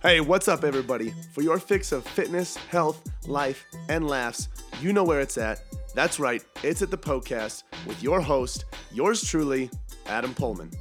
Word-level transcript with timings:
Hey, 0.00 0.20
what's 0.20 0.46
up, 0.46 0.62
everybody? 0.62 1.12
For 1.32 1.42
your 1.42 1.58
fix 1.58 1.90
of 1.90 2.06
fitness, 2.06 2.56
health, 2.56 3.02
life, 3.26 3.66
and 3.88 4.06
laughs, 4.06 4.46
you 4.80 4.92
know 4.92 5.02
where 5.02 5.18
it's 5.18 5.36
at. 5.36 5.60
That's 5.92 6.20
right, 6.20 6.40
it's 6.62 6.82
at 6.82 6.92
the 6.92 6.96
Poecast 6.96 7.64
with 7.84 8.00
your 8.00 8.20
host, 8.20 8.66
yours 8.92 9.24
truly, 9.24 9.68
Adam 10.06 10.34
Poehlmann. 10.34 10.72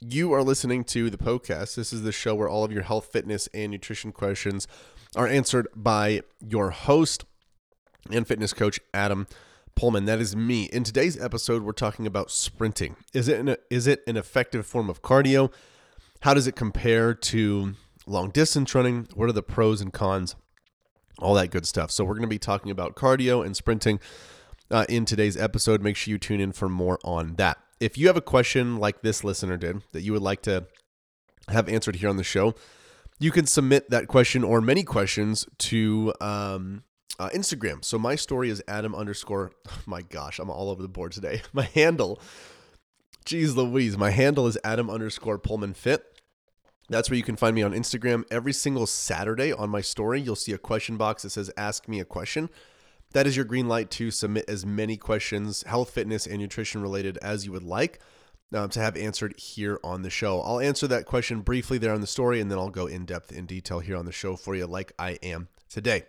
You 0.00 0.34
are 0.34 0.42
listening 0.42 0.84
to 0.84 1.08
the 1.08 1.16
Poecast. 1.16 1.76
This 1.76 1.94
is 1.94 2.02
the 2.02 2.12
show 2.12 2.34
where 2.34 2.48
all 2.48 2.64
of 2.64 2.72
your 2.72 2.82
health, 2.82 3.08
fitness, 3.10 3.48
and 3.54 3.72
nutrition 3.72 4.12
questions 4.12 4.68
are 5.16 5.26
answered 5.26 5.66
by 5.74 6.20
your 6.46 6.70
host 6.70 7.24
and 8.10 8.26
fitness 8.26 8.52
coach, 8.52 8.80
Adam 8.94 9.26
Poehlmann. 9.76 10.06
That 10.06 10.20
is 10.20 10.36
me. 10.36 10.64
In 10.64 10.84
today's 10.84 11.20
episode, 11.20 11.62
we're 11.62 11.72
talking 11.72 12.06
about 12.06 12.30
sprinting. 12.30 12.96
Is 13.12 13.28
it 13.28 13.40
an, 13.40 13.56
is 13.70 13.86
it 13.86 14.02
an 14.06 14.16
effective 14.16 14.66
form 14.66 14.88
of 14.88 15.02
cardio? 15.02 15.52
How 16.20 16.34
does 16.34 16.46
it 16.46 16.56
compare 16.56 17.14
to 17.14 17.74
long 18.06 18.30
distance 18.30 18.74
running? 18.74 19.08
What 19.14 19.28
are 19.28 19.32
the 19.32 19.42
pros 19.42 19.80
and 19.80 19.92
cons? 19.92 20.36
All 21.18 21.34
that 21.34 21.50
good 21.50 21.66
stuff. 21.66 21.90
So, 21.90 22.04
we're 22.04 22.14
going 22.14 22.22
to 22.22 22.28
be 22.28 22.38
talking 22.38 22.70
about 22.70 22.94
cardio 22.94 23.44
and 23.44 23.56
sprinting 23.56 24.00
uh, 24.70 24.86
in 24.88 25.04
today's 25.04 25.36
episode. 25.36 25.82
Make 25.82 25.96
sure 25.96 26.12
you 26.12 26.18
tune 26.18 26.40
in 26.40 26.52
for 26.52 26.68
more 26.68 26.98
on 27.04 27.34
that 27.36 27.58
if 27.80 27.96
you 27.96 28.06
have 28.06 28.16
a 28.16 28.22
question 28.22 28.76
like 28.76 29.00
this 29.00 29.24
listener 29.24 29.56
did 29.56 29.82
that 29.92 30.02
you 30.02 30.12
would 30.12 30.22
like 30.22 30.42
to 30.42 30.66
have 31.48 31.68
answered 31.68 31.96
here 31.96 32.10
on 32.10 32.18
the 32.18 32.24
show, 32.24 32.54
you 33.18 33.30
can 33.30 33.46
submit 33.46 33.90
that 33.90 34.06
question 34.06 34.44
or 34.44 34.60
many 34.60 34.84
questions 34.84 35.46
to 35.58 36.12
um, 36.20 36.84
uh, 37.18 37.28
Instagram. 37.30 37.84
So 37.84 37.98
my 37.98 38.14
story 38.14 38.50
is 38.50 38.62
Adam 38.68 38.94
underscore. 38.94 39.52
Oh 39.68 39.78
my 39.86 40.02
gosh, 40.02 40.38
I'm 40.38 40.50
all 40.50 40.70
over 40.70 40.82
the 40.82 40.88
board 40.88 41.12
today. 41.12 41.42
My 41.52 41.64
handle, 41.64 42.20
geez 43.24 43.56
Louise, 43.56 43.98
my 43.98 44.10
handle 44.10 44.46
is 44.46 44.56
Adam 44.64 44.88
underscore 44.88 45.38
Poehlmann 45.38 45.76
Fit. 45.76 46.04
That's 46.88 47.08
where 47.08 47.16
you 47.16 47.22
can 47.22 47.36
find 47.36 47.54
me 47.54 47.62
on 47.62 47.72
Instagram. 47.72 48.24
Every 48.30 48.52
single 48.52 48.86
Saturday 48.86 49.52
on 49.52 49.70
my 49.70 49.80
story, 49.80 50.20
you'll 50.20 50.34
see 50.34 50.52
a 50.52 50.58
question 50.58 50.96
box 50.96 51.22
that 51.22 51.30
says 51.30 51.50
"Ask 51.56 51.88
me 51.88 52.00
a 52.00 52.04
question." 52.04 52.50
that 53.12 53.26
is 53.26 53.36
your 53.36 53.44
green 53.44 53.68
light 53.68 53.90
to 53.90 54.10
submit 54.10 54.44
as 54.48 54.64
many 54.64 54.96
questions, 54.96 55.62
health, 55.64 55.90
fitness, 55.90 56.26
and 56.26 56.38
nutrition 56.38 56.80
related 56.80 57.18
as 57.18 57.44
you 57.44 57.52
would 57.52 57.64
like 57.64 58.00
um, 58.54 58.68
to 58.70 58.80
have 58.80 58.96
answered 58.96 59.38
here 59.38 59.80
on 59.82 60.02
the 60.02 60.10
show. 60.10 60.40
I'll 60.40 60.60
answer 60.60 60.86
that 60.88 61.06
question 61.06 61.40
briefly 61.40 61.78
there 61.78 61.92
on 61.92 62.00
the 62.00 62.06
story, 62.06 62.40
and 62.40 62.50
then 62.50 62.58
I'll 62.58 62.70
go 62.70 62.86
in 62.86 63.04
depth 63.04 63.32
in 63.32 63.46
detail 63.46 63.80
here 63.80 63.96
on 63.96 64.06
the 64.06 64.12
show 64.12 64.36
for 64.36 64.54
you, 64.54 64.66
like 64.66 64.92
I 64.98 65.12
am 65.22 65.48
today. 65.68 66.04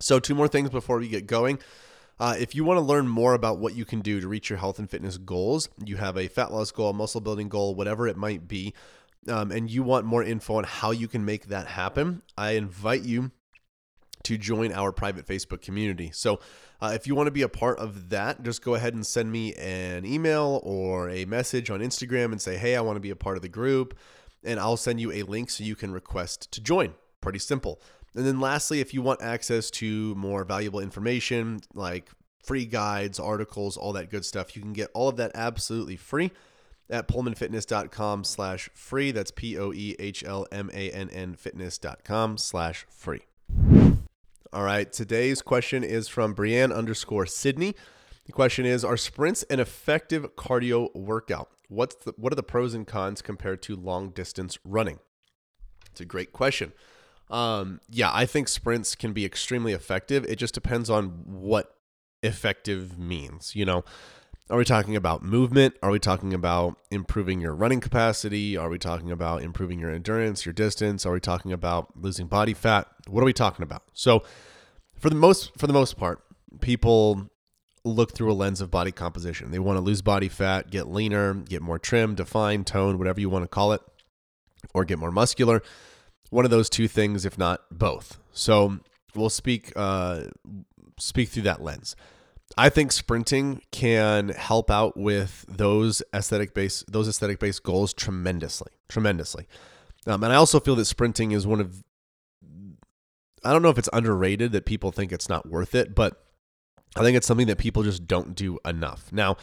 So, 0.00 0.18
two 0.18 0.34
more 0.34 0.48
things 0.48 0.70
before 0.70 0.98
we 0.98 1.08
get 1.08 1.26
going. 1.26 1.58
Uh, 2.18 2.36
if 2.38 2.54
you 2.54 2.64
want 2.64 2.78
to 2.78 2.82
learn 2.82 3.08
more 3.08 3.34
about 3.34 3.58
what 3.58 3.74
you 3.74 3.84
can 3.84 4.00
do 4.00 4.20
to 4.20 4.28
reach 4.28 4.48
your 4.48 4.58
health 4.58 4.78
and 4.78 4.88
fitness 4.88 5.18
goals, 5.18 5.68
you 5.84 5.96
have 5.96 6.16
a 6.16 6.28
fat 6.28 6.52
loss 6.52 6.70
goal, 6.70 6.92
muscle 6.92 7.20
building 7.20 7.48
goal, 7.48 7.74
whatever 7.74 8.06
it 8.06 8.16
might 8.16 8.46
be, 8.46 8.72
um, 9.28 9.50
and 9.50 9.70
you 9.70 9.82
want 9.82 10.06
more 10.06 10.22
info 10.22 10.56
on 10.56 10.64
how 10.64 10.90
you 10.90 11.08
can 11.08 11.24
make 11.24 11.46
that 11.46 11.66
happen, 11.66 12.22
I 12.38 12.52
invite 12.52 13.02
you 13.02 13.32
to 14.24 14.38
join 14.38 14.72
our 14.72 14.92
private 14.92 15.26
Facebook 15.26 15.60
community. 15.60 16.10
So, 16.12 16.40
uh, 16.80 16.92
if 16.94 17.06
you 17.06 17.14
want 17.14 17.28
to 17.28 17.32
be 17.32 17.42
a 17.42 17.48
part 17.48 17.78
of 17.78 18.10
that, 18.10 18.42
just 18.42 18.62
go 18.62 18.74
ahead 18.74 18.94
and 18.94 19.06
send 19.06 19.30
me 19.30 19.54
an 19.54 20.04
email 20.04 20.60
or 20.64 21.08
a 21.08 21.24
message 21.24 21.70
on 21.70 21.80
Instagram 21.80 22.26
and 22.26 22.40
say, 22.40 22.56
hey, 22.56 22.76
I 22.76 22.80
want 22.80 22.96
to 22.96 23.00
be 23.00 23.10
a 23.10 23.16
part 23.16 23.36
of 23.36 23.42
the 23.42 23.48
group. 23.48 23.98
And 24.44 24.60
I'll 24.60 24.76
send 24.76 25.00
you 25.00 25.10
a 25.10 25.22
link 25.22 25.48
so 25.48 25.64
you 25.64 25.76
can 25.76 25.92
request 25.92 26.50
to 26.52 26.60
join. 26.60 26.94
Pretty 27.22 27.38
simple. 27.38 27.80
And 28.14 28.24
then, 28.24 28.40
lastly, 28.40 28.80
if 28.80 28.94
you 28.94 29.02
want 29.02 29.22
access 29.22 29.70
to 29.72 30.14
more 30.14 30.44
valuable 30.44 30.80
information 30.80 31.60
like 31.74 32.10
free 32.44 32.64
guides, 32.64 33.18
articles, 33.18 33.76
all 33.76 33.92
that 33.94 34.10
good 34.10 34.24
stuff, 34.24 34.54
you 34.54 34.62
can 34.62 34.72
get 34.72 34.90
all 34.94 35.08
of 35.08 35.16
that 35.16 35.32
absolutely 35.34 35.96
free 35.96 36.30
at 36.90 37.08
poehlmannfitness.com 37.08 38.24
slash 38.24 38.70
free. 38.74 39.10
That's 39.10 39.30
P 39.30 39.58
O 39.58 39.72
E 39.72 39.96
H 39.98 40.22
L 40.24 40.46
M 40.52 40.70
A 40.72 40.90
N 40.90 41.10
N 41.10 41.34
fitness.com 41.34 42.38
slash 42.38 42.86
free. 42.88 43.22
All 44.52 44.62
right. 44.62 44.92
Today's 44.92 45.42
question 45.42 45.82
is 45.82 46.06
from 46.08 46.32
Brienne 46.32 46.70
underscore 46.72 47.26
Sydney. 47.26 47.74
The 48.26 48.32
question 48.32 48.64
is 48.64 48.84
Are 48.84 48.96
sprints 48.96 49.42
an 49.44 49.58
effective 49.58 50.36
cardio 50.36 50.94
workout? 50.94 51.50
What's 51.68 51.96
the, 51.96 52.14
what 52.16 52.32
are 52.32 52.36
the 52.36 52.42
pros 52.42 52.74
and 52.74 52.86
cons 52.86 53.22
compared 53.22 53.62
to 53.62 53.74
long 53.74 54.10
distance 54.10 54.58
running? 54.64 55.00
It's 55.90 56.00
a 56.00 56.04
great 56.04 56.32
question. 56.32 56.72
Um, 57.30 57.80
yeah, 57.88 58.10
I 58.12 58.26
think 58.26 58.48
sprints 58.48 58.94
can 58.94 59.12
be 59.12 59.24
extremely 59.24 59.72
effective. 59.72 60.24
It 60.26 60.36
just 60.36 60.54
depends 60.54 60.90
on 60.90 61.08
what 61.26 61.74
effective 62.22 62.98
means. 62.98 63.54
You 63.54 63.64
know, 63.64 63.84
are 64.50 64.58
we 64.58 64.64
talking 64.64 64.94
about 64.94 65.22
movement? 65.22 65.74
Are 65.82 65.90
we 65.90 65.98
talking 65.98 66.34
about 66.34 66.76
improving 66.90 67.40
your 67.40 67.54
running 67.54 67.80
capacity? 67.80 68.56
Are 68.56 68.68
we 68.68 68.78
talking 68.78 69.10
about 69.10 69.42
improving 69.42 69.78
your 69.78 69.90
endurance, 69.90 70.44
your 70.44 70.52
distance? 70.52 71.06
Are 71.06 71.12
we 71.12 71.20
talking 71.20 71.52
about 71.52 71.96
losing 71.96 72.26
body 72.26 72.52
fat? 72.52 72.86
What 73.08 73.22
are 73.22 73.26
we 73.26 73.32
talking 73.32 73.62
about? 73.62 73.84
So, 73.94 74.22
for 74.98 75.08
the 75.08 75.16
most 75.16 75.56
for 75.58 75.66
the 75.66 75.72
most 75.72 75.96
part, 75.96 76.22
people 76.60 77.30
look 77.84 78.14
through 78.14 78.32
a 78.32 78.34
lens 78.34 78.60
of 78.60 78.70
body 78.70 78.92
composition. 78.92 79.50
They 79.50 79.58
want 79.58 79.76
to 79.76 79.80
lose 79.82 80.02
body 80.02 80.28
fat, 80.28 80.70
get 80.70 80.90
leaner, 80.90 81.34
get 81.34 81.62
more 81.62 81.78
trim, 81.78 82.14
defined, 82.14 82.66
toned, 82.66 82.98
whatever 82.98 83.20
you 83.20 83.28
want 83.28 83.44
to 83.44 83.48
call 83.48 83.72
it, 83.72 83.82
or 84.72 84.84
get 84.84 84.98
more 84.98 85.10
muscular. 85.10 85.62
One 86.30 86.44
of 86.44 86.50
those 86.50 86.68
two 86.68 86.88
things, 86.88 87.24
if 87.24 87.38
not 87.38 87.62
both. 87.70 88.18
So 88.32 88.78
we'll 89.14 89.30
speak 89.30 89.72
uh, 89.76 90.24
speak 90.98 91.28
through 91.28 91.44
that 91.44 91.62
lens. 91.62 91.96
I 92.56 92.68
think 92.68 92.92
sprinting 92.92 93.62
can 93.70 94.28
help 94.28 94.70
out 94.70 94.96
with 94.96 95.44
those 95.48 96.02
aesthetic 96.14 96.54
base 96.54 96.84
those 96.88 97.08
aesthetic 97.08 97.38
based 97.38 97.62
goals 97.62 97.92
tremendously, 97.92 98.72
tremendously. 98.88 99.46
Um, 100.06 100.22
and 100.22 100.32
I 100.32 100.36
also 100.36 100.60
feel 100.60 100.76
that 100.76 100.84
sprinting 100.84 101.32
is 101.32 101.46
one 101.46 101.60
of 101.60 101.82
I 103.44 103.52
don't 103.52 103.62
know 103.62 103.70
if 103.70 103.78
it's 103.78 103.90
underrated 103.92 104.52
that 104.52 104.64
people 104.64 104.90
think 104.90 105.12
it's 105.12 105.28
not 105.28 105.48
worth 105.48 105.74
it, 105.74 105.94
but 105.94 106.22
I 106.96 107.02
think 107.02 107.16
it's 107.16 107.26
something 107.26 107.48
that 107.48 107.58
people 107.58 107.82
just 107.82 108.06
don't 108.06 108.34
do 108.34 108.58
enough. 108.64 109.12
Now, 109.12 109.36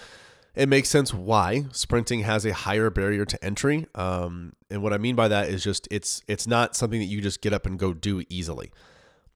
it 0.56 0.68
makes 0.68 0.90
sense 0.90 1.14
why 1.14 1.66
sprinting 1.72 2.22
has 2.22 2.46
a 2.46 2.54
higher 2.54 2.90
barrier 2.90 3.26
to 3.26 3.44
entry, 3.44 3.88
um, 3.96 4.54
and 4.70 4.84
what 4.84 4.94
I 4.94 4.98
mean 4.98 5.16
by 5.16 5.28
that 5.28 5.50
is 5.50 5.64
just 5.64 5.88
it's 5.92 6.22
it's 6.28 6.48
not 6.48 6.76
something 6.76 7.00
that 7.00 7.06
you 7.06 7.22
just 7.22 7.42
get 7.42 7.54
up 7.54 7.66
and 7.66 7.80
go 7.80 7.94
do 7.94 8.24
easily. 8.30 8.72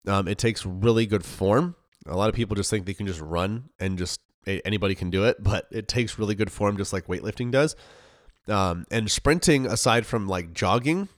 Um, 0.08 0.28
it 0.28 0.38
takes 0.38 0.66
really 0.66 1.06
good 1.06 1.26
form. 1.26 1.76
A 2.06 2.16
lot 2.16 2.30
of 2.30 2.36
people 2.36 2.56
just 2.56 2.70
think 2.70 2.86
they 2.86 2.94
can 2.94 3.08
just 3.08 3.22
run 3.22 3.70
and 3.80 3.98
just 3.98 4.20
anybody 4.46 4.96
can 4.96 5.09
do 5.09 5.26
it, 5.26 5.42
but 5.44 5.68
it 5.72 5.88
takes 5.88 6.20
really 6.20 6.36
good 6.36 6.52
form, 6.52 6.78
just 6.78 6.94
like 6.94 7.08
weightlifting 7.08 7.52
does. 7.52 7.76
Um, 8.47 8.86
and 8.92 9.09
sprinting, 9.09 9.66
aside 9.66 10.06
from 10.06 10.28
like 10.28 10.53
jogging, 10.53 11.09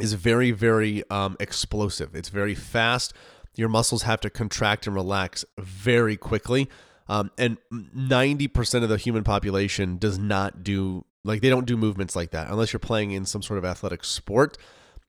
is 0.00 0.12
very, 0.14 0.50
very 0.50 1.08
um, 1.10 1.36
explosive. 1.40 2.14
It's 2.14 2.28
very 2.28 2.54
fast. 2.54 3.14
Your 3.56 3.68
muscles 3.68 4.02
have 4.02 4.20
to 4.20 4.30
contract 4.30 4.86
and 4.86 4.94
relax 4.94 5.44
very 5.58 6.16
quickly. 6.16 6.68
Um, 7.08 7.30
and 7.36 7.58
90% 7.72 8.82
of 8.82 8.88
the 8.88 8.96
human 8.96 9.24
population 9.24 9.98
does 9.98 10.18
not 10.18 10.62
do, 10.62 11.04
like, 11.22 11.42
they 11.42 11.50
don't 11.50 11.66
do 11.66 11.76
movements 11.76 12.16
like 12.16 12.30
that 12.30 12.50
unless 12.50 12.72
you're 12.72 12.80
playing 12.80 13.12
in 13.12 13.26
some 13.26 13.42
sort 13.42 13.58
of 13.58 13.64
athletic 13.64 14.04
sport. 14.04 14.56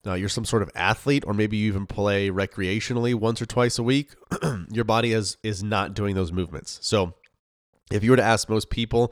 Uh, 0.05 0.13
you're 0.13 0.29
some 0.29 0.45
sort 0.45 0.61
of 0.61 0.69
athlete, 0.75 1.23
or 1.25 1.33
maybe 1.33 1.57
you 1.57 1.67
even 1.67 1.87
play 1.87 2.29
recreationally 2.29 3.15
once 3.15 3.41
or 3.41 3.47
twice 3.47 3.79
a 3.79 3.83
week. 3.83 4.13
your 4.71 4.83
body 4.83 5.13
is 5.13 5.37
is 5.41 5.63
not 5.63 5.95
doing 5.95 6.13
those 6.13 6.31
movements. 6.31 6.77
So, 6.83 7.15
if 7.91 8.03
you 8.03 8.11
were 8.11 8.17
to 8.17 8.23
ask 8.23 8.47
most 8.47 8.69
people 8.69 9.11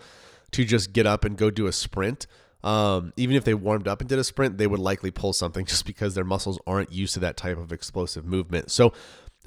to 0.52 0.64
just 0.64 0.94
get 0.94 1.08
up 1.08 1.26
and 1.26 1.36
go 1.36 1.50
do 1.50 1.66
a 1.66 1.72
sprint, 1.72 2.28
um, 2.64 3.12
even 3.18 3.36
if 3.36 3.44
they 3.44 3.54
warmed 3.54 3.88
up 3.88 4.00
and 4.00 4.10
did 4.10 4.20
a 4.20 4.24
sprint, 4.24 4.58
they 4.58 4.68
would 4.68 4.80
likely 4.80 5.12
pull 5.12 5.34
something 5.34 5.66
just 5.74 5.86
because 5.86 6.16
their 6.16 6.24
muscles 6.24 6.60
aren't 6.66 6.92
used 6.92 7.14
to 7.16 7.20
that 7.22 7.38
type 7.38 7.58
of 7.58 7.72
explosive 7.72 8.26
movement. 8.26 8.72
So 8.72 8.94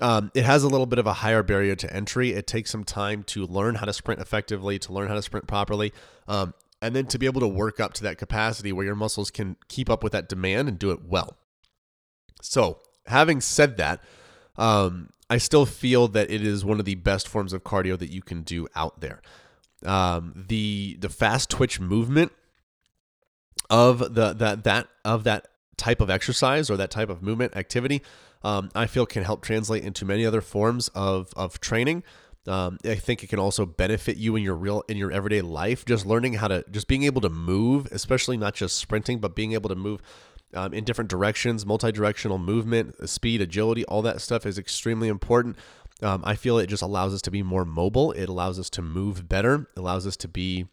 um, 0.01 0.31
it 0.35 0.45
has 0.45 0.63
a 0.63 0.69
little 0.69 0.87
bit 0.87 0.99
of 0.99 1.07
a 1.07 1.15
higher 1.15 1.43
barrier 1.43 1.75
to 1.77 1.93
entry. 1.93 2.33
It 2.33 2.47
takes 2.47 2.71
some 2.71 2.85
time 2.85 3.23
to 3.25 3.47
learn 3.47 3.77
how 3.77 3.87
to 3.87 3.93
sprint 3.93 4.21
effectively, 4.21 4.79
to 4.81 4.93
learn 4.93 5.09
how 5.09 5.15
to 5.15 5.23
sprint 5.23 5.47
properly, 5.47 5.93
um, 6.29 6.55
and 6.83 6.95
then 6.95 7.07
to 7.07 7.19
be 7.19 7.27
able 7.27 7.41
to 7.41 7.49
work 7.49 7.81
up 7.81 7.95
to 7.95 8.03
that 8.03 8.19
capacity 8.19 8.73
where 8.73 8.85
your 8.85 8.95
muscles 8.95 9.31
can 9.31 9.57
keep 9.69 9.89
up 9.89 10.03
with 10.03 10.13
that 10.13 10.29
demand 10.29 10.69
and 10.69 10.79
do 10.79 10.91
it 10.91 11.05
well. 11.05 11.37
So, 12.43 12.81
having 13.07 13.41
said 13.41 13.79
that, 13.79 14.01
um, 14.57 15.11
I 15.31 15.39
still 15.39 15.67
feel 15.67 16.09
that 16.09 16.31
it 16.31 16.43
is 16.43 16.65
one 16.65 16.79
of 16.79 16.85
the 16.85 16.95
best 16.97 17.27
forms 17.27 17.53
of 17.53 17.65
cardio 17.65 17.99
that 17.99 18.13
you 18.13 18.23
can 18.23 18.43
do 18.43 18.69
out 18.75 19.01
there. 19.01 19.23
Um, 19.85 20.45
the 20.49 20.97
the 21.01 21.09
fast 21.09 21.51
twitch 21.51 21.81
movement 21.81 22.33
of 23.69 23.99
the 24.15 24.33
that 24.35 24.65
that 24.65 24.89
of 25.05 25.25
that 25.25 25.49
type 25.77 26.01
of 26.01 26.11
exercise 26.11 26.71
or 26.71 26.77
that 26.77 26.91
type 26.91 27.09
of 27.09 27.23
movement 27.23 27.57
activity, 27.57 28.03
um, 28.43 28.71
I 28.75 28.87
feel 28.87 29.07
can 29.07 29.25
help 29.25 29.43
translate 29.43 29.85
into 29.85 30.05
many 30.05 30.25
other 30.25 30.41
forms 30.41 30.89
of 30.95 31.33
of 31.37 31.61
training. 31.61 32.03
Um, 32.47 32.79
I 32.85 32.95
think 32.95 33.25
it 33.25 33.27
can 33.29 33.41
also 33.41 33.67
benefit 33.67 34.17
you 34.17 34.37
in 34.37 34.43
your 34.43 34.55
real 34.55 34.83
in 34.89 34.97
your 34.97 35.11
everyday 35.11 35.43
life. 35.43 35.85
Just 35.85 36.07
learning 36.07 36.35
how 36.35 36.49
to 36.49 36.65
just 36.71 36.87
being 36.87 37.03
able 37.03 37.21
to 37.23 37.29
move, 37.29 37.89
especially 37.91 38.37
not 38.37 38.55
just 38.55 38.77
sprinting, 38.77 39.19
but 39.19 39.35
being 39.35 39.53
able 39.53 39.69
to 39.69 39.75
move 39.75 40.01
um, 40.55 40.73
in 40.73 40.85
different 40.85 41.11
directions, 41.11 41.67
multi-directional 41.67 42.39
movement, 42.39 43.09
speed, 43.09 43.41
agility, 43.41 43.85
all 43.87 44.03
that 44.03 44.21
stuff 44.21 44.47
is 44.47 44.59
extremely 44.59 45.09
important. 45.09 45.57
Um, 46.03 46.23
I 46.25 46.35
feel 46.35 46.59
it 46.59 46.69
just 46.69 46.83
allows 46.83 47.15
us 47.15 47.23
to 47.23 47.31
be 47.31 47.43
more 47.43 47.65
mobile. 47.65 48.13
It 48.13 48.29
allows 48.29 48.59
us 48.59 48.71
to 48.71 48.83
move 48.83 49.29
better. 49.29 49.69
Allows 49.77 50.07
us 50.07 50.17
to 50.19 50.29
be 50.29 50.67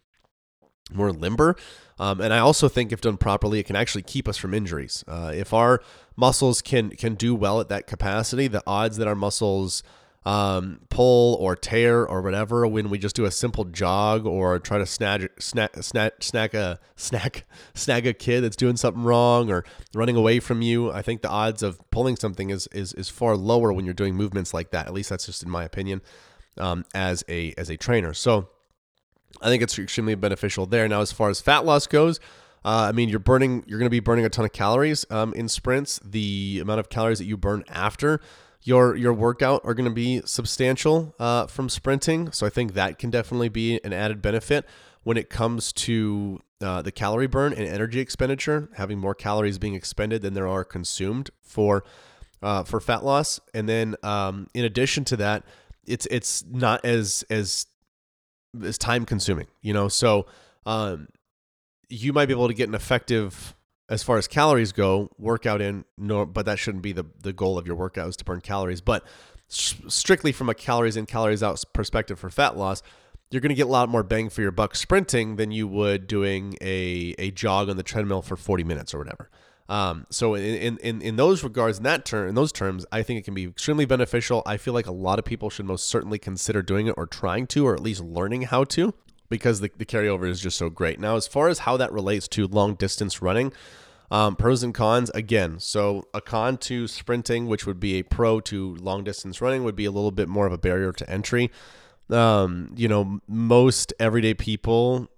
more 0.92 1.12
limber. 1.12 1.56
Um, 1.98 2.20
and 2.20 2.34
I 2.34 2.38
also 2.38 2.68
think 2.68 2.92
if 2.92 3.00
done 3.00 3.16
properly, 3.16 3.58
it 3.60 3.64
can 3.64 3.76
actually 3.76 4.02
keep 4.02 4.28
us 4.28 4.36
from 4.36 4.52
injuries. 4.52 5.04
Uh, 5.06 5.32
if 5.34 5.52
our 5.52 5.80
muscles 6.16 6.60
can 6.60 6.90
can 6.90 7.14
do 7.14 7.34
well 7.34 7.60
at 7.60 7.68
that 7.68 7.86
capacity, 7.86 8.48
the 8.48 8.62
odds 8.66 8.96
that 8.96 9.06
our 9.06 9.14
muscles 9.14 9.82
um, 10.26 10.80
pull 10.88 11.34
or 11.34 11.54
tear 11.54 12.06
or 12.06 12.22
whatever 12.22 12.66
when 12.66 12.88
we 12.88 12.98
just 12.98 13.14
do 13.14 13.26
a 13.26 13.30
simple 13.30 13.64
jog 13.64 14.24
or 14.24 14.58
try 14.58 14.78
to 14.78 14.86
snag 14.86 15.30
snack 15.38 15.76
snack 15.82 16.22
snack 16.22 16.54
a 16.54 16.80
snack 16.96 17.44
snag 17.74 18.06
a 18.06 18.14
kid 18.14 18.40
that's 18.40 18.56
doing 18.56 18.76
something 18.76 19.02
wrong 19.02 19.50
or 19.50 19.64
running 19.94 20.16
away 20.16 20.40
from 20.40 20.62
you. 20.62 20.90
I 20.90 21.02
think 21.02 21.22
the 21.22 21.28
odds 21.28 21.62
of 21.62 21.78
pulling 21.90 22.16
something 22.16 22.50
is 22.50 22.66
is 22.68 22.92
is 22.94 23.08
far 23.08 23.36
lower 23.36 23.72
when 23.72 23.84
you're 23.84 23.94
doing 23.94 24.14
movements 24.14 24.54
like 24.54 24.70
that. 24.70 24.86
At 24.86 24.94
least 24.94 25.10
that's 25.10 25.26
just 25.26 25.42
in 25.42 25.50
my 25.50 25.64
opinion 25.64 26.00
um, 26.58 26.84
as 26.94 27.22
a 27.28 27.54
as 27.58 27.68
a 27.68 27.76
trainer. 27.76 28.14
So 28.14 28.48
I 29.42 29.48
think 29.48 29.62
it's 29.62 29.78
extremely 29.78 30.14
beneficial 30.14 30.66
there. 30.66 30.88
Now, 30.88 31.00
as 31.00 31.12
far 31.12 31.30
as 31.30 31.40
fat 31.40 31.64
loss 31.64 31.86
goes, 31.86 32.20
uh, 32.64 32.86
I 32.88 32.92
mean, 32.92 33.08
you're 33.08 33.18
burning, 33.18 33.64
you're 33.66 33.78
going 33.78 33.86
to 33.86 33.90
be 33.90 34.00
burning 34.00 34.24
a 34.24 34.30
ton 34.30 34.44
of 34.44 34.52
calories 34.52 35.04
um, 35.10 35.34
in 35.34 35.48
sprints. 35.48 36.00
The 36.02 36.60
amount 36.62 36.80
of 36.80 36.88
calories 36.88 37.18
that 37.18 37.26
you 37.26 37.36
burn 37.36 37.64
after 37.68 38.20
your 38.64 38.96
your 38.96 39.12
workout 39.12 39.60
are 39.64 39.74
going 39.74 39.88
to 39.88 39.94
be 39.94 40.22
substantial 40.24 41.14
uh, 41.18 41.46
from 41.46 41.68
sprinting. 41.68 42.32
So 42.32 42.46
I 42.46 42.50
think 42.50 42.72
that 42.74 42.98
can 42.98 43.10
definitely 43.10 43.50
be 43.50 43.78
an 43.84 43.92
added 43.92 44.22
benefit 44.22 44.66
when 45.02 45.18
it 45.18 45.28
comes 45.28 45.72
to 45.72 46.40
uh, 46.62 46.80
the 46.80 46.90
calorie 46.90 47.26
burn 47.26 47.52
and 47.52 47.68
energy 47.68 48.00
expenditure. 48.00 48.70
Having 48.76 48.98
more 48.98 49.14
calories 49.14 49.58
being 49.58 49.74
expended 49.74 50.22
than 50.22 50.32
there 50.32 50.48
are 50.48 50.64
consumed 50.64 51.28
for 51.42 51.84
uh, 52.42 52.64
for 52.64 52.80
fat 52.80 53.04
loss, 53.04 53.38
and 53.52 53.68
then 53.68 53.96
um, 54.02 54.48
in 54.54 54.64
addition 54.64 55.04
to 55.04 55.16
that, 55.18 55.44
it's 55.86 56.06
it's 56.10 56.42
not 56.46 56.82
as 56.86 57.22
as 57.28 57.66
is 58.62 58.78
time 58.78 59.04
consuming, 59.04 59.46
you 59.62 59.72
know. 59.72 59.88
So 59.88 60.26
um, 60.66 61.08
you 61.88 62.12
might 62.12 62.26
be 62.26 62.32
able 62.32 62.48
to 62.48 62.54
get 62.54 62.68
an 62.68 62.74
effective 62.74 63.54
as 63.88 64.02
far 64.02 64.16
as 64.16 64.26
calories 64.26 64.72
go 64.72 65.10
workout 65.18 65.60
in, 65.60 65.84
no, 65.98 66.24
but 66.24 66.46
that 66.46 66.58
shouldn't 66.58 66.82
be 66.82 66.92
the 66.92 67.04
the 67.20 67.32
goal 67.32 67.58
of 67.58 67.66
your 67.66 67.76
workout 67.76 68.08
is 68.08 68.16
to 68.16 68.24
burn 68.24 68.40
calories. 68.40 68.80
But 68.80 69.04
strictly 69.48 70.32
from 70.32 70.48
a 70.48 70.54
calories 70.54 70.96
in 70.96 71.06
calories 71.06 71.42
out 71.42 71.62
perspective 71.72 72.18
for 72.18 72.30
fat 72.30 72.56
loss, 72.56 72.82
you're 73.30 73.40
going 73.40 73.50
to 73.50 73.54
get 73.54 73.66
a 73.66 73.70
lot 73.70 73.88
more 73.88 74.02
bang 74.02 74.28
for 74.30 74.42
your 74.42 74.50
buck 74.50 74.74
sprinting 74.74 75.36
than 75.36 75.50
you 75.50 75.68
would 75.68 76.06
doing 76.06 76.56
a 76.60 77.14
a 77.18 77.30
jog 77.30 77.68
on 77.68 77.76
the 77.76 77.82
treadmill 77.82 78.22
for 78.22 78.36
40 78.36 78.64
minutes 78.64 78.94
or 78.94 78.98
whatever. 78.98 79.30
Um, 79.68 80.06
so 80.10 80.34
in, 80.34 80.76
in 80.78 81.00
in 81.00 81.16
those 81.16 81.42
regards, 81.42 81.78
in 81.78 81.84
that 81.84 82.04
term, 82.04 82.28
in 82.28 82.34
those 82.34 82.52
terms, 82.52 82.84
I 82.92 83.02
think 83.02 83.18
it 83.18 83.24
can 83.24 83.34
be 83.34 83.44
extremely 83.44 83.86
beneficial. 83.86 84.42
I 84.44 84.58
feel 84.58 84.74
like 84.74 84.86
a 84.86 84.92
lot 84.92 85.18
of 85.18 85.24
people 85.24 85.48
should 85.48 85.64
most 85.64 85.86
certainly 85.88 86.18
consider 86.18 86.62
doing 86.62 86.86
it 86.86 86.94
or 86.96 87.06
trying 87.06 87.46
to, 87.48 87.66
or 87.66 87.74
at 87.74 87.80
least 87.80 88.02
learning 88.02 88.42
how 88.42 88.64
to, 88.64 88.92
because 89.30 89.60
the, 89.60 89.70
the 89.76 89.86
carryover 89.86 90.28
is 90.28 90.40
just 90.40 90.58
so 90.58 90.68
great. 90.68 91.00
Now, 91.00 91.16
as 91.16 91.26
far 91.26 91.48
as 91.48 91.60
how 91.60 91.78
that 91.78 91.92
relates 91.92 92.28
to 92.28 92.46
long 92.46 92.74
distance 92.74 93.22
running, 93.22 93.52
um, 94.10 94.36
pros 94.36 94.62
and 94.62 94.74
cons 94.74 95.10
again. 95.10 95.58
So 95.60 96.08
a 96.12 96.20
con 96.20 96.58
to 96.58 96.86
sprinting, 96.86 97.46
which 97.46 97.66
would 97.66 97.80
be 97.80 97.98
a 97.98 98.02
pro 98.02 98.40
to 98.40 98.74
long 98.76 99.02
distance 99.02 99.40
running, 99.40 99.64
would 99.64 99.76
be 99.76 99.86
a 99.86 99.90
little 99.90 100.10
bit 100.10 100.28
more 100.28 100.46
of 100.46 100.52
a 100.52 100.58
barrier 100.58 100.92
to 100.92 101.10
entry. 101.10 101.50
Um, 102.10 102.72
you 102.76 102.86
know, 102.86 103.20
most 103.26 103.94
everyday 103.98 104.34
people 104.34 105.08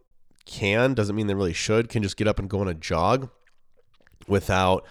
can 0.44 0.94
doesn't 0.94 1.16
mean 1.16 1.26
they 1.26 1.34
really 1.34 1.52
should 1.52 1.88
can 1.88 2.04
just 2.04 2.16
get 2.16 2.28
up 2.28 2.38
and 2.38 2.48
go 2.48 2.60
on 2.60 2.68
a 2.68 2.74
jog 2.74 3.28
without 4.28 4.84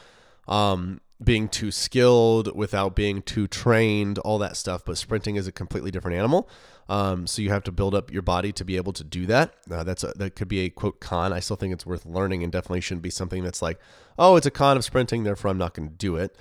um, 0.48 1.02
being 1.24 1.48
too 1.48 1.72
skilled, 1.72 2.56
without 2.56 2.96
being 2.96 3.22
too 3.22 3.48
trained, 3.48 4.20
all 4.20 4.38
that 4.40 4.58
stuff. 4.58 4.84
But 4.86 4.98
sprinting 4.98 5.36
is 5.36 5.48
a 5.48 5.52
completely 5.52 5.92
different 5.92 6.18
animal. 6.18 6.50
Um, 6.88 7.26
so 7.26 7.42
you 7.42 7.50
have 7.50 7.64
to 7.64 7.72
build 7.72 7.96
up 7.96 8.12
your 8.12 8.22
body 8.22 8.52
to 8.52 8.64
be 8.64 8.76
able 8.76 8.94
to 8.94 9.04
do 9.04 9.26
that. 9.26 9.56
Uh, 9.70 9.84
that's 9.84 10.04
a, 10.04 10.14
that 10.18 10.36
could 10.36 10.48
be 10.48 10.60
a 10.60 10.70
quote 10.70 11.00
con. 11.00 11.34
I 11.34 11.40
still 11.40 11.56
think 11.56 11.74
it's 11.74 11.86
worth 11.86 12.06
learning 12.06 12.44
and 12.44 12.52
definitely 12.52 12.82
shouldn't 12.82 13.02
be 13.02 13.10
something 13.10 13.44
that's 13.44 13.62
like, 13.62 13.80
oh, 14.20 14.36
it's 14.36 14.46
a 14.46 14.52
con 14.52 14.78
of 14.78 14.86
sprinting, 14.86 15.24
therefore 15.24 15.50
I'm 15.50 15.58
not 15.58 15.74
going 15.74 15.90
to 15.90 15.96
do 15.96 16.16
it. 16.16 16.38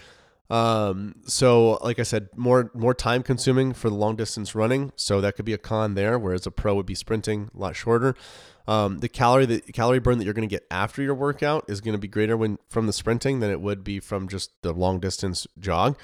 Um, 0.50 1.14
so 1.26 1.78
like 1.82 1.98
I 1.98 2.02
said, 2.02 2.28
more 2.36 2.70
more 2.74 2.92
time 2.92 3.22
consuming 3.22 3.72
for 3.72 3.88
the 3.88 3.96
long 3.96 4.16
distance 4.16 4.54
running. 4.54 4.92
So 4.96 5.22
that 5.22 5.36
could 5.36 5.46
be 5.46 5.54
a 5.54 5.58
con 5.58 5.94
there, 5.94 6.18
whereas 6.18 6.46
a 6.46 6.50
pro 6.50 6.74
would 6.74 6.86
be 6.86 6.94
sprinting 6.94 7.50
a 7.54 7.58
lot 7.58 7.76
shorter. 7.76 8.14
Um, 8.66 8.98
the 8.98 9.08
calorie 9.08 9.46
the 9.46 9.60
calorie 9.60 9.98
burn 9.98 10.18
that 10.18 10.24
you're 10.24 10.34
going 10.34 10.48
to 10.48 10.54
get 10.54 10.66
after 10.70 11.02
your 11.02 11.14
workout 11.14 11.66
is 11.68 11.80
going 11.80 11.92
to 11.92 11.98
be 11.98 12.08
greater 12.08 12.36
when 12.36 12.58
from 12.68 12.86
the 12.86 12.92
sprinting 12.92 13.40
than 13.40 13.50
it 13.50 13.60
would 13.60 13.84
be 13.84 14.00
from 14.00 14.28
just 14.28 14.50
the 14.62 14.72
long 14.72 15.00
distance 15.00 15.46
jog. 15.58 15.98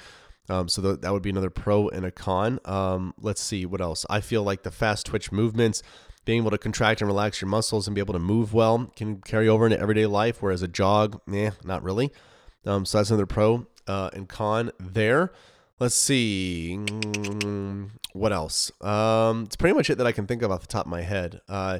Um, 0.49 0.67
so 0.67 0.81
th- 0.81 1.01
that 1.01 1.13
would 1.13 1.21
be 1.21 1.29
another 1.29 1.49
pro 1.49 1.87
and 1.89 2.05
a 2.05 2.11
con. 2.11 2.59
Um, 2.65 3.13
let's 3.19 3.41
see 3.41 3.65
what 3.65 3.81
else. 3.81 4.05
I 4.09 4.21
feel 4.21 4.43
like 4.43 4.63
the 4.63 4.71
fast 4.71 5.05
twitch 5.05 5.31
movements, 5.31 5.81
being 6.25 6.41
able 6.41 6.51
to 6.51 6.57
contract 6.57 7.01
and 7.01 7.07
relax 7.07 7.41
your 7.41 7.47
muscles 7.47 7.87
and 7.87 7.95
be 7.95 8.01
able 8.01 8.13
to 8.13 8.19
move 8.19 8.53
well, 8.53 8.91
can 8.95 9.21
carry 9.21 9.47
over 9.47 9.65
into 9.65 9.79
everyday 9.79 10.05
life. 10.05 10.41
Whereas 10.41 10.61
a 10.61 10.67
jog, 10.67 11.21
eh, 11.33 11.51
not 11.63 11.83
really. 11.83 12.11
Um, 12.65 12.85
so 12.85 12.97
that's 12.97 13.09
another 13.09 13.25
pro 13.25 13.65
uh, 13.87 14.09
and 14.13 14.27
con 14.27 14.71
there. 14.79 15.31
Let's 15.79 15.95
see 15.95 16.77
what 18.13 18.33
else. 18.33 18.71
Um, 18.81 19.43
it's 19.43 19.55
pretty 19.55 19.75
much 19.75 19.89
it 19.89 19.97
that 19.97 20.05
I 20.05 20.11
can 20.11 20.27
think 20.27 20.41
of 20.41 20.51
off 20.51 20.61
the 20.61 20.67
top 20.67 20.85
of 20.85 20.91
my 20.91 21.01
head. 21.01 21.41
Uh, 21.47 21.79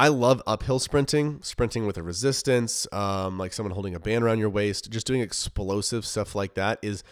I 0.00 0.08
love 0.08 0.42
uphill 0.46 0.78
sprinting, 0.78 1.40
sprinting 1.42 1.84
with 1.84 1.98
a 1.98 2.02
resistance, 2.02 2.86
um, 2.90 3.36
like 3.36 3.52
someone 3.52 3.74
holding 3.74 3.94
a 3.94 4.00
band 4.00 4.24
around 4.24 4.38
your 4.38 4.48
waist, 4.48 4.90
just 4.90 5.06
doing 5.06 5.20
explosive 5.20 6.06
stuff 6.06 6.34
like 6.34 6.54
that 6.54 6.78
is 6.80 7.04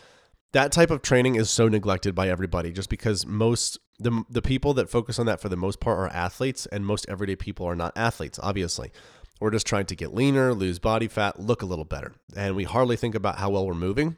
that 0.53 0.73
type 0.73 0.91
of 0.91 1.03
training 1.03 1.35
is 1.35 1.51
so 1.51 1.69
neglected 1.69 2.15
by 2.15 2.31
everybody 2.31 2.73
just 2.73 2.89
because 2.89 3.27
most 3.27 3.79
the 3.99 4.25
the 4.31 4.41
people 4.41 4.73
that 4.73 4.89
focus 4.89 5.19
on 5.19 5.27
that 5.27 5.39
for 5.39 5.51
the 5.51 5.57
most 5.57 5.81
part 5.81 5.99
are 5.99 6.09
athletes 6.17 6.65
and 6.65 6.87
most 6.87 7.05
everyday 7.11 7.37
people 7.37 7.67
are 7.67 7.77
not 7.77 7.93
athletes, 7.95 8.41
obviously. 8.43 8.91
We're 9.39 9.51
just 9.51 9.67
trying 9.67 9.85
to 9.85 9.95
get 9.95 10.15
leaner, 10.15 10.55
lose 10.55 10.79
body 10.79 11.09
fat, 11.09 11.39
look 11.39 11.61
a 11.61 11.67
little 11.67 11.85
better. 11.85 12.15
And 12.35 12.57
we 12.57 12.65
hardly 12.65 12.97
think 12.97 13.15
about 13.15 13.37
how 13.37 13.51
well 13.51 13.67
we're 13.67 13.75
moving. 13.75 14.17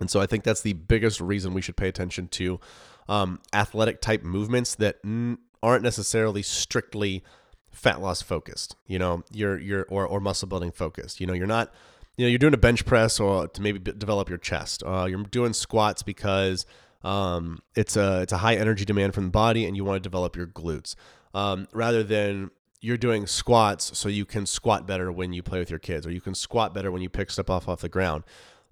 And 0.00 0.10
so 0.10 0.18
I 0.18 0.24
think 0.24 0.44
that's 0.44 0.62
the 0.62 0.72
biggest 0.72 1.20
reason 1.20 1.52
we 1.52 1.60
should 1.60 1.76
pay 1.76 1.88
attention 1.88 2.28
to 2.28 2.58
um, 3.06 3.40
athletic 3.52 4.00
type 4.00 4.22
movements 4.22 4.76
that 4.76 4.96
n- 5.04 5.36
aren't 5.62 5.82
necessarily 5.82 6.40
strictly 6.40 7.22
fat 7.72 8.00
loss 8.00 8.22
focused, 8.22 8.76
you 8.86 8.98
know, 8.98 9.24
you're, 9.32 9.58
you're, 9.58 9.86
or, 9.88 10.06
or 10.06 10.20
muscle 10.20 10.48
building 10.48 10.70
focused. 10.70 11.20
You 11.20 11.26
know, 11.26 11.32
you're 11.32 11.46
not, 11.46 11.72
you 12.16 12.24
know, 12.24 12.28
you're 12.28 12.38
doing 12.38 12.54
a 12.54 12.58
bench 12.58 12.84
press 12.84 13.18
or 13.18 13.48
to 13.48 13.62
maybe 13.62 13.78
develop 13.78 14.28
your 14.28 14.38
chest. 14.38 14.82
Uh, 14.86 15.06
you're 15.08 15.22
doing 15.24 15.52
squats 15.52 16.02
because 16.02 16.66
um, 17.02 17.60
it's 17.74 17.96
a, 17.96 18.22
it's 18.22 18.32
a 18.32 18.38
high 18.38 18.54
energy 18.54 18.84
demand 18.84 19.14
from 19.14 19.24
the 19.24 19.30
body 19.30 19.64
and 19.64 19.76
you 19.76 19.84
want 19.84 19.96
to 19.96 20.08
develop 20.08 20.36
your 20.36 20.46
glutes. 20.46 20.94
Um, 21.34 21.66
rather 21.72 22.02
than 22.02 22.50
you're 22.82 22.98
doing 22.98 23.26
squats 23.26 23.96
so 23.96 24.08
you 24.08 24.26
can 24.26 24.44
squat 24.44 24.86
better 24.86 25.10
when 25.10 25.32
you 25.32 25.42
play 25.42 25.58
with 25.58 25.70
your 25.70 25.78
kids 25.78 26.06
or 26.06 26.10
you 26.10 26.20
can 26.20 26.34
squat 26.34 26.74
better 26.74 26.90
when 26.90 27.00
you 27.00 27.08
pick 27.08 27.30
stuff 27.30 27.48
off 27.48 27.68
off 27.68 27.80
the 27.80 27.88
ground. 27.88 28.24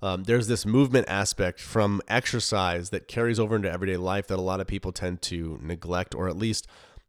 Um, 0.02 0.25
there's 0.25 0.47
this 0.47 0.64
movement 0.64 1.09
aspect 1.09 1.61
from 1.61 2.00
exercise 2.09 2.90
that 2.90 3.07
carries 3.07 3.38
over 3.38 3.57
into 3.57 3.71
everyday 3.71 3.97
life 3.97 4.26
that 4.28 4.38
a 4.38 4.42
lot 4.42 4.61
of 4.61 4.66
people 4.66 4.92
tend 4.92 5.23
to 5.23 5.59
neglect 5.62 6.14
or 6.14 6.28
at 6.28 6.37
least 6.37 6.66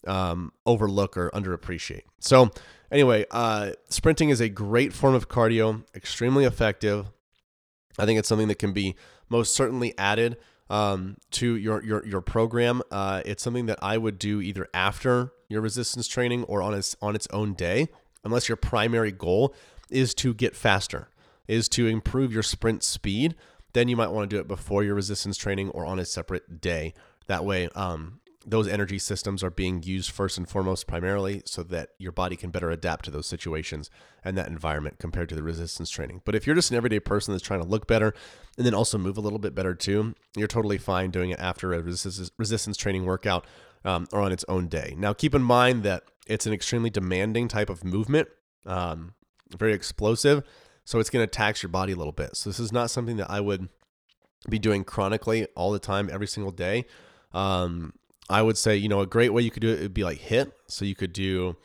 um, 0.08 0.52
overlook 0.66 1.18
or 1.18 1.30
underappreciate. 1.32 2.04
So, 2.20 2.52
anyway, 2.92 3.26
uh, 3.32 3.72
sprinting 3.90 4.30
is 4.30 4.42
a 4.42 4.50
great 4.50 4.94
form 4.94 5.16
of 5.16 5.30
cardio, 5.30 5.84
extremely 5.96 6.46
effective. 6.46 7.08
I 7.98 8.06
think 8.06 8.20
it's 8.20 8.28
something 8.28 8.48
that 8.48 8.60
can 8.60 8.74
be 8.74 8.96
most 9.30 9.56
certainly 9.56 9.98
added 9.98 10.38
um, 10.70 11.18
to 11.32 11.56
your 11.56 11.84
your 11.84 12.06
your 12.06 12.22
program. 12.22 12.82
Uh, 12.90 13.22
it's 13.26 13.44
something 13.44 13.66
that 13.66 13.80
I 13.82 13.98
would 13.98 14.18
do 14.18 14.42
either 14.42 14.68
after 14.74 15.34
your 15.50 15.62
resistance 15.62 16.08
training 16.08 16.46
or 16.46 16.62
on 16.62 16.74
its 16.74 16.96
on 17.02 17.16
its 17.16 17.28
own 17.32 17.54
day, 17.54 17.90
unless 18.24 18.48
your 18.48 18.56
primary 18.56 19.12
goal 19.12 19.54
is 19.90 20.14
to 20.16 20.34
get 20.34 20.56
faster, 20.56 21.10
is 21.48 21.68
to 21.70 21.88
improve 21.88 22.34
your 22.34 22.44
sprint 22.44 22.84
speed. 22.84 23.36
Then 23.74 23.88
you 23.88 23.96
might 23.96 24.12
want 24.12 24.30
to 24.30 24.36
do 24.36 24.40
it 24.40 24.48
before 24.48 24.84
your 24.84 24.96
resistance 24.96 25.38
training 25.38 25.70
or 25.70 25.86
on 25.86 26.00
a 26.00 26.06
separate 26.06 26.60
day. 26.60 26.94
That 27.28 27.46
way, 27.46 27.70
um, 27.76 28.20
those 28.46 28.68
energy 28.68 28.98
systems 28.98 29.44
are 29.44 29.52
being 29.52 29.84
used 29.84 30.10
first 30.10 30.38
and 30.38 30.50
foremost 30.50 30.88
primarily 30.88 31.44
so 31.46 31.62
that 31.64 31.90
your 32.00 32.12
body 32.12 32.36
can 32.36 32.50
better 32.50 32.72
adapt 32.72 33.06
to 33.06 33.12
those 33.12 33.28
situations 33.28 33.90
and 34.24 34.38
that 34.38 34.48
environment 34.48 34.98
compared 35.00 35.30
to 35.30 35.36
the 35.36 35.44
resistance 35.44 35.90
training. 35.90 36.22
But 36.26 36.34
if 36.34 36.48
you're 36.48 36.56
just 36.56 36.72
an 36.72 36.78
everyday 36.78 37.00
person 37.00 37.34
that's 37.34 37.46
trying 37.46 37.62
to 37.62 37.68
look 37.68 37.88
better 37.88 38.14
and 38.58 38.66
then 38.66 38.74
also 38.74 38.98
move 38.98 39.18
a 39.18 39.22
little 39.22 39.40
bit 39.40 39.54
better 39.54 39.76
too, 39.76 40.16
you're 40.36 40.48
totally 40.48 40.80
fine 40.80 41.12
doing 41.12 41.30
it 41.30 41.40
after 41.40 41.74
a 41.74 41.82
resistance, 41.82 42.78
training 42.78 43.06
workout 43.06 43.46
um, 43.86 44.08
or 44.12 44.22
on 44.22 44.32
its 44.32 44.46
own 44.48 44.68
day. 44.68 44.96
Now, 44.98 45.14
keep 45.14 45.36
in 45.36 45.44
mind 45.44 45.84
that 45.84 46.04
it's 46.26 46.48
an 46.48 46.54
extremely 46.54 46.90
demanding 46.90 47.48
type 47.48 47.70
of 47.70 47.84
movement, 47.84 48.28
um, 48.66 49.14
very 49.56 49.74
explosive. 49.74 50.44
So 50.84 51.00
it's 51.00 51.12
going 51.12 51.24
to 51.24 51.30
tax 51.30 51.62
your 51.62 51.70
body 51.70 51.94
a 51.94 51.96
little 51.96 52.12
bit. 52.12 52.36
So 52.36 52.50
this 52.50 52.60
is 52.60 52.72
not 52.72 52.90
something 52.90 53.18
that 53.18 53.30
I 53.30 53.40
would 53.40 53.70
be 54.50 54.58
doing 54.58 54.84
chronically 54.84 55.46
all 55.56 55.72
the 55.72 55.80
time, 55.80 56.10
every 56.12 56.28
single 56.28 56.52
day. 56.52 56.86
Um, 57.34 57.94
I 58.30 58.42
would 58.42 58.58
say, 58.58 58.78
you 58.78 58.88
know, 58.90 59.02
a 59.02 59.08
great 59.08 59.34
way 59.34 59.42
you 59.42 59.52
could 59.52 59.62
do 59.62 59.70
it 59.70 59.82
would 59.82 59.94
be 59.94 60.04
like 60.04 60.20
HIIT. 60.20 60.52
So 60.68 60.86
you 60.86 60.96
could 60.96 61.14
do, 61.14 61.56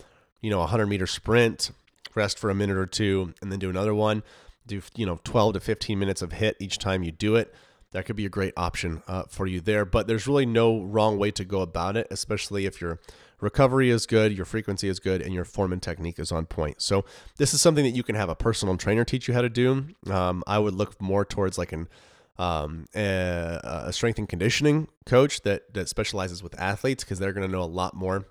you 0.41 0.51
know, 0.51 0.59
a 0.59 0.61
100 0.61 0.87
meter 0.87 1.07
sprint, 1.07 1.71
rest 2.15 2.39
for 2.39 2.51
a 2.51 2.55
minute 2.55 2.77
or 2.77 2.87
two, 2.87 3.35
and 3.41 3.53
then 3.53 3.59
do 3.59 3.71
another 3.71 3.95
one. 3.95 4.23
Do, 4.67 4.83
you 4.97 5.07
know, 5.07 5.21
12 5.23 5.55
to 5.55 5.61
15 5.61 5.99
minutes 5.99 6.23
of 6.23 6.31
HIIT 6.31 6.55
each 6.59 6.79
time 6.79 7.03
you 7.03 7.13
do 7.13 7.37
it. 7.37 7.55
that 7.93 8.05
could 8.05 8.17
be 8.17 8.27
a 8.27 8.31
great 8.31 8.53
option 8.57 9.03
uh, 9.07 9.23
for 9.29 9.47
you 9.47 9.61
there. 9.61 9.85
But 9.85 10.07
there's 10.07 10.27
really 10.27 10.45
no 10.45 10.83
wrong 10.83 11.19
way 11.19 11.31
to 11.31 11.45
go 11.45 11.61
about 11.61 11.97
it, 11.97 12.09
especially 12.11 12.67
if 12.67 12.81
your 12.81 12.99
recovery 13.41 13.91
is 13.91 14.07
good, 14.07 14.33
your 14.33 14.45
frequency 14.45 14.89
is 14.89 14.99
good, 14.99 15.23
and 15.23 15.33
your 15.33 15.45
form 15.45 15.73
and 15.73 15.83
technique 15.83 16.19
is 16.19 16.33
on 16.33 16.47
point. 16.47 16.83
So 16.83 17.05
this 17.37 17.55
is 17.55 17.61
something 17.61 17.85
that 17.85 17.91
you 17.97 18.03
can 18.03 18.17
have 18.17 18.29
a 18.29 18.35
personal 18.35 18.77
trainer 18.77 19.05
teach 19.05 19.29
you 19.29 19.35
how 19.35 19.43
to 19.43 19.49
do. 19.49 19.87
Um, 20.11 20.43
I 20.47 20.59
would 20.59 20.75
look 20.75 21.01
more 21.01 21.25
towards 21.25 21.59
like 21.59 21.73
an 21.73 21.89
um, 22.39 22.87
a, 22.95 23.61
a 23.87 23.93
strength 23.93 24.19
and 24.19 24.29
conditioning 24.29 24.89
coach 25.05 25.43
that 25.43 25.73
that 25.75 25.89
specializes 25.89 26.43
with 26.43 26.59
athletes 26.61 27.05
because 27.05 27.19
they're 27.19 27.33
going 27.33 27.47
to 27.47 27.53
know 27.53 27.63
a 27.63 27.65
lot 27.65 27.95
more 27.95 28.27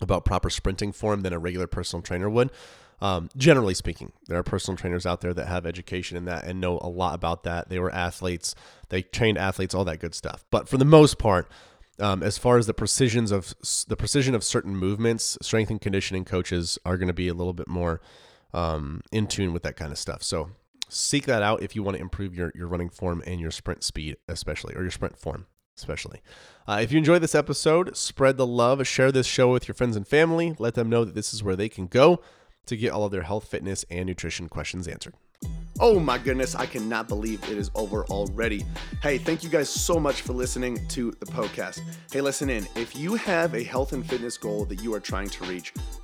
about 0.00 0.24
proper 0.24 0.50
sprinting 0.50 0.92
form 0.92 1.22
than 1.22 1.32
a 1.32 1.38
regular 1.38 1.66
personal 1.66 2.02
trainer 2.02 2.28
would. 2.28 2.50
Um, 3.00 3.28
generally 3.36 3.74
speaking, 3.74 4.12
there 4.28 4.38
are 4.38 4.42
personal 4.42 4.76
trainers 4.76 5.04
out 5.04 5.20
there 5.20 5.34
that 5.34 5.48
have 5.48 5.66
education 5.66 6.16
in 6.16 6.24
that 6.26 6.44
and 6.44 6.60
know 6.60 6.78
a 6.80 6.88
lot 6.88 7.14
about 7.14 7.42
that. 7.42 7.68
They 7.68 7.78
were 7.78 7.92
athletes, 7.92 8.54
they 8.88 9.02
trained 9.02 9.38
athletes, 9.38 9.74
all 9.74 9.84
that 9.84 10.00
good 10.00 10.14
stuff. 10.14 10.44
But 10.50 10.68
for 10.68 10.78
the 10.78 10.84
most 10.84 11.18
part, 11.18 11.48
um, 12.00 12.22
as 12.22 12.38
far 12.38 12.56
as 12.56 12.66
the 12.66 12.74
precisions 12.74 13.30
of 13.30 13.54
the 13.88 13.96
precision 13.96 14.34
of 14.34 14.42
certain 14.42 14.76
movements, 14.76 15.38
strength 15.42 15.70
and 15.70 15.80
conditioning 15.80 16.24
coaches 16.24 16.78
are 16.84 16.96
going 16.96 17.08
to 17.08 17.14
be 17.14 17.28
a 17.28 17.34
little 17.34 17.52
bit 17.52 17.68
more 17.68 18.00
um, 18.52 19.00
in 19.12 19.26
tune 19.26 19.52
with 19.52 19.62
that 19.64 19.76
kind 19.76 19.92
of 19.92 19.98
stuff. 19.98 20.22
So 20.22 20.50
seek 20.94 21.26
that 21.26 21.42
out 21.42 21.62
if 21.62 21.74
you 21.74 21.82
want 21.82 21.96
to 21.96 22.02
improve 22.02 22.34
your 22.34 22.52
your 22.54 22.68
running 22.68 22.90
form 22.90 23.22
and 23.26 23.40
your 23.40 23.50
sprint 23.50 23.82
speed, 23.82 24.16
especially 24.28 24.74
or 24.74 24.82
your 24.82 24.90
sprint 24.90 25.18
form 25.18 25.46
especially. 25.76 26.22
Uh, 26.68 26.78
if 26.80 26.92
you 26.92 26.98
enjoyed 26.98 27.22
this 27.22 27.34
episode, 27.34 27.96
spread 27.96 28.36
the 28.36 28.46
love, 28.46 28.86
share 28.86 29.10
this 29.10 29.26
show 29.26 29.52
with 29.52 29.66
your 29.68 29.74
friends 29.74 29.96
and 29.96 30.06
family. 30.06 30.54
Let 30.58 30.74
them 30.74 30.88
know 30.88 31.04
that 31.04 31.14
this 31.14 31.34
is 31.34 31.42
where 31.42 31.56
they 31.56 31.68
can 31.68 31.86
go 31.86 32.20
to 32.66 32.76
get 32.76 32.92
all 32.92 33.04
of 33.04 33.12
their 33.12 33.22
health, 33.22 33.48
fitness, 33.48 33.84
and 33.90 34.06
nutrition 34.06 34.48
questions 34.48 34.88
answered. 34.88 35.14
Oh 35.80 35.98
my 35.98 36.18
goodness, 36.18 36.54
I 36.54 36.66
cannot 36.66 37.08
believe 37.08 37.42
it 37.50 37.58
is 37.58 37.70
over 37.74 38.06
already. 38.06 38.64
Hey, 39.02 39.18
thank 39.18 39.42
you 39.42 39.50
guys 39.50 39.68
so 39.68 39.98
much 39.98 40.22
for 40.22 40.32
listening 40.32 40.86
to 40.88 41.10
the 41.18 41.26
Poecast. 41.26 41.80
Hey, 42.12 42.20
listen 42.20 42.48
in. 42.48 42.66
If 42.76 42.94
you 42.94 43.16
have 43.16 43.54
a 43.54 43.62
health 43.64 43.92
and 43.92 44.08
fitness 44.08 44.38
goal 44.38 44.64
that 44.66 44.82
you 44.82 44.94
are 44.94 45.00
trying 45.00 45.28
to 45.30 45.44
reach, 45.44 45.74